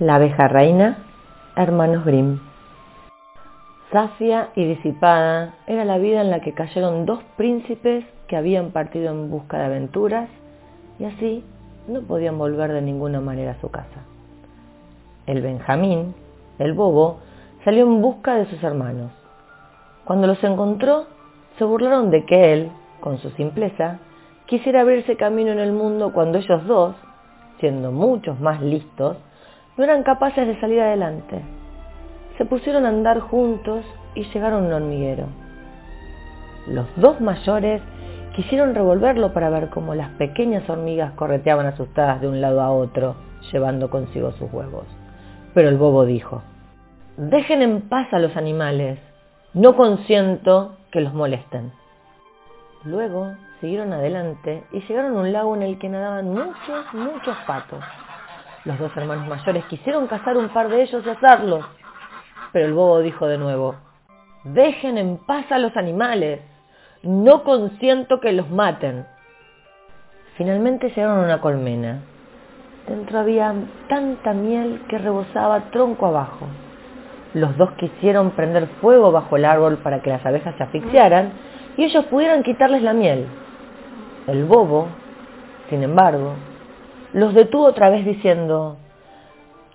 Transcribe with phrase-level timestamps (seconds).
[0.00, 0.98] La abeja reina,
[1.54, 2.40] hermanos Grimm.
[3.92, 9.12] Safia y disipada era la vida en la que cayeron dos príncipes que habían partido
[9.12, 10.28] en busca de aventuras
[10.98, 11.44] y así
[11.86, 14.02] no podían volver de ninguna manera a su casa.
[15.28, 16.16] El Benjamín,
[16.58, 17.18] el bobo,
[17.64, 19.12] salió en busca de sus hermanos.
[20.04, 21.04] Cuando los encontró,
[21.56, 24.00] se burlaron de que él, con su simpleza,
[24.46, 26.96] quisiera abrirse camino en el mundo cuando ellos dos,
[27.60, 29.18] siendo muchos más listos,
[29.76, 31.42] no eran capaces de salir adelante.
[32.38, 35.26] Se pusieron a andar juntos y llegaron a un hormiguero.
[36.66, 37.82] Los dos mayores
[38.34, 43.16] quisieron revolverlo para ver cómo las pequeñas hormigas correteaban asustadas de un lado a otro,
[43.52, 44.86] llevando consigo sus huevos.
[45.54, 46.42] Pero el bobo dijo,
[47.16, 48.98] dejen en paz a los animales,
[49.52, 51.72] no consiento que los molesten.
[52.84, 57.82] Luego siguieron adelante y llegaron a un lago en el que nadaban muchos, muchos patos.
[58.64, 61.66] Los dos hermanos mayores quisieron cazar un par de ellos y asarlos,
[62.50, 63.74] pero el bobo dijo de nuevo,
[64.44, 66.40] dejen en paz a los animales,
[67.02, 69.04] no consiento que los maten.
[70.38, 72.00] Finalmente llegaron a una colmena.
[72.88, 73.54] Dentro había
[73.88, 76.46] tanta miel que rebosaba tronco abajo.
[77.34, 81.32] Los dos quisieron prender fuego bajo el árbol para que las abejas se asfixiaran
[81.76, 83.26] y ellos pudieran quitarles la miel.
[84.26, 84.88] El bobo,
[85.68, 86.32] sin embargo,
[87.14, 88.76] los detuvo otra vez diciendo,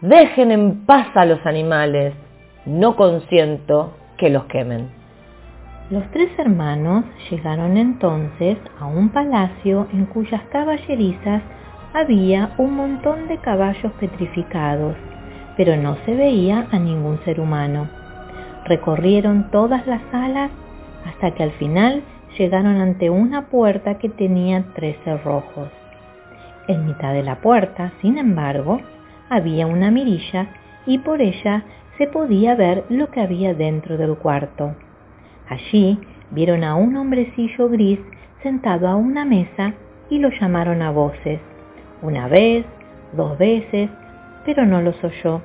[0.00, 2.14] dejen en paz a los animales,
[2.64, 4.88] no consiento que los quemen.
[5.90, 11.42] Los tres hermanos llegaron entonces a un palacio en cuyas caballerizas
[11.92, 14.94] había un montón de caballos petrificados,
[15.56, 17.88] pero no se veía a ningún ser humano.
[18.64, 20.52] Recorrieron todas las salas
[21.04, 22.04] hasta que al final
[22.38, 25.68] llegaron ante una puerta que tenía tres cerrojos.
[26.66, 28.80] En mitad de la puerta, sin embargo,
[29.28, 30.48] había una mirilla
[30.86, 31.64] y por ella
[31.98, 34.74] se podía ver lo que había dentro del cuarto.
[35.48, 35.98] Allí
[36.30, 38.00] vieron a un hombrecillo gris
[38.42, 39.74] sentado a una mesa
[40.08, 41.40] y lo llamaron a voces,
[42.02, 42.64] una vez,
[43.12, 43.90] dos veces,
[44.44, 45.42] pero no los oyó.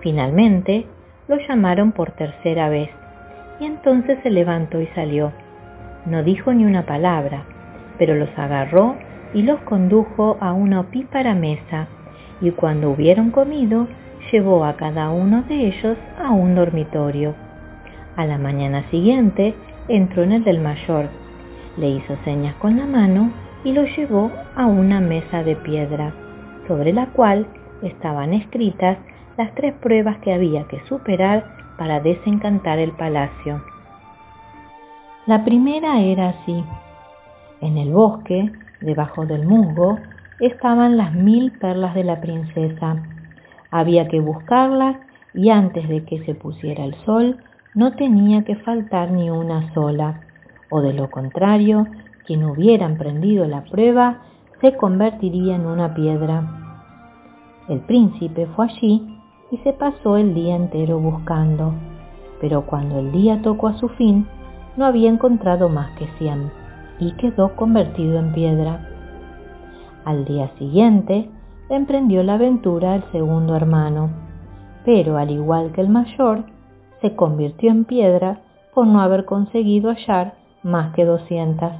[0.00, 0.86] Finalmente
[1.28, 2.90] lo llamaron por tercera vez
[3.58, 5.32] y entonces se levantó y salió.
[6.06, 7.44] No dijo ni una palabra,
[7.98, 8.96] pero los agarró
[9.34, 11.88] y los condujo a una opípara mesa
[12.40, 13.86] y cuando hubieron comido
[14.32, 17.34] llevó a cada uno de ellos a un dormitorio.
[18.16, 19.54] A la mañana siguiente
[19.88, 21.08] entró en el del mayor,
[21.76, 23.30] le hizo señas con la mano
[23.64, 26.12] y lo llevó a una mesa de piedra,
[26.66, 27.46] sobre la cual
[27.82, 28.98] estaban escritas
[29.36, 31.44] las tres pruebas que había que superar
[31.78, 33.62] para desencantar el palacio.
[35.26, 36.64] La primera era así.
[37.60, 40.00] En el bosque, debajo del musgo,
[40.38, 42.96] estaban las mil perlas de la princesa.
[43.70, 44.96] Había que buscarlas
[45.34, 47.38] y antes de que se pusiera el sol
[47.74, 50.22] no tenía que faltar ni una sola,
[50.70, 51.86] o de lo contrario,
[52.26, 54.22] quien hubiera emprendido la prueba
[54.60, 56.42] se convertiría en una piedra.
[57.68, 59.16] El príncipe fue allí
[59.50, 61.74] y se pasó el día entero buscando,
[62.40, 64.26] pero cuando el día tocó a su fin,
[64.76, 66.50] no había encontrado más que cien
[67.00, 68.86] y quedó convertido en piedra.
[70.04, 71.28] Al día siguiente
[71.68, 74.10] emprendió la aventura el segundo hermano,
[74.84, 76.44] pero al igual que el mayor,
[77.00, 78.40] se convirtió en piedra
[78.74, 81.78] por no haber conseguido hallar más que doscientas.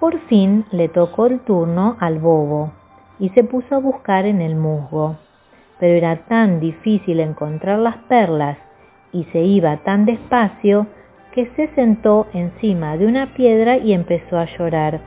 [0.00, 2.72] Por fin le tocó el turno al bobo
[3.18, 5.16] y se puso a buscar en el musgo,
[5.78, 8.58] pero era tan difícil encontrar las perlas
[9.12, 10.86] y se iba tan despacio
[11.34, 15.00] que se sentó encima de una piedra y empezó a llorar.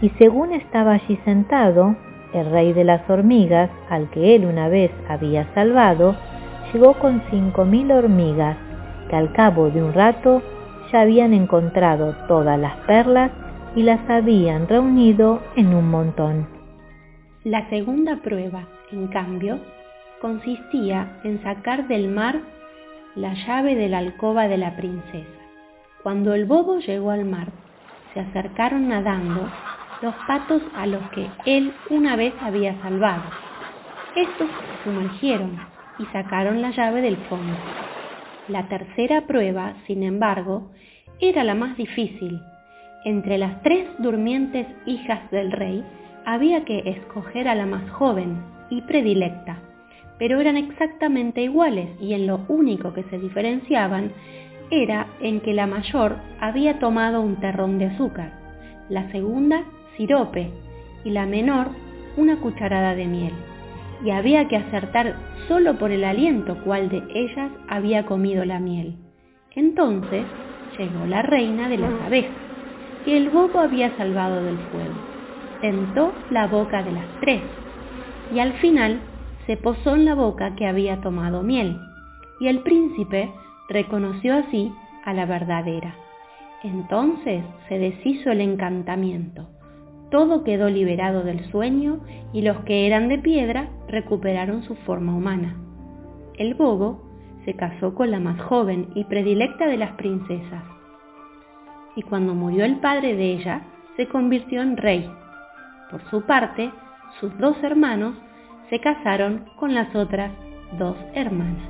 [0.00, 1.94] Y según estaba allí sentado,
[2.32, 6.16] el rey de las hormigas, al que él una vez había salvado,
[6.72, 8.56] llegó con cinco mil hormigas,
[9.10, 10.40] que al cabo de un rato
[10.90, 13.30] ya habían encontrado todas las perlas
[13.76, 16.46] y las habían reunido en un montón.
[17.44, 19.58] La segunda prueba, en cambio,
[20.22, 22.40] consistía en sacar del mar
[23.14, 25.28] la llave de la alcoba de la princesa.
[26.02, 27.48] Cuando el bobo llegó al mar,
[28.14, 29.50] se acercaron nadando
[30.00, 33.22] los patos a los que él una vez había salvado.
[34.16, 35.58] Estos se sumergieron
[35.98, 37.56] y sacaron la llave del fondo.
[38.48, 40.70] La tercera prueba, sin embargo,
[41.20, 42.40] era la más difícil.
[43.04, 45.84] Entre las tres durmientes hijas del rey
[46.24, 49.58] había que escoger a la más joven y predilecta,
[50.22, 54.12] pero eran exactamente iguales y en lo único que se diferenciaban
[54.70, 58.32] era en que la mayor había tomado un terrón de azúcar,
[58.88, 59.64] la segunda
[59.96, 60.48] sirope
[61.02, 61.70] y la menor
[62.16, 63.32] una cucharada de miel
[64.04, 65.16] y había que acertar
[65.48, 68.94] solo por el aliento cuál de ellas había comido la miel.
[69.56, 70.24] Entonces
[70.78, 72.30] llegó la reina de las abejas,
[73.04, 74.94] que el bobo había salvado del fuego.
[75.60, 77.42] Tentó la boca de las tres
[78.32, 79.00] y al final
[79.46, 81.78] se posó en la boca que había tomado miel,
[82.40, 83.30] y el príncipe
[83.68, 84.72] reconoció así
[85.04, 85.94] a la verdadera.
[86.62, 89.48] Entonces se deshizo el encantamiento,
[90.12, 92.00] todo quedó liberado del sueño
[92.34, 95.56] y los que eran de piedra recuperaron su forma humana.
[96.36, 97.02] El bobo
[97.46, 100.62] se casó con la más joven y predilecta de las princesas,
[101.96, 103.62] y cuando murió el padre de ella,
[103.96, 105.10] se convirtió en rey.
[105.90, 106.70] Por su parte,
[107.18, 108.14] sus dos hermanos
[108.72, 110.32] se casaron con las otras
[110.78, 111.68] dos hermanas.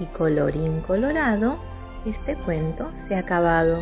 [0.00, 1.58] Y colorín colorado,
[2.06, 3.76] este cuento se ha acabado.